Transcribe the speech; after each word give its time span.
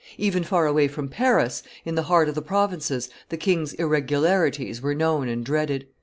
Even 0.17 0.43
far 0.43 0.65
away 0.65 0.87
from 0.87 1.09
Paris, 1.09 1.61
in 1.85 1.93
the 1.93 2.01
heart 2.09 2.27
of 2.27 2.33
the 2.33 2.41
provinces, 2.41 3.07
the 3.29 3.37
king's 3.37 3.73
irregularities 3.73 4.81
were 4.81 4.95
known 4.95 5.27
and 5.27 5.45
dreaded. 5.45 5.85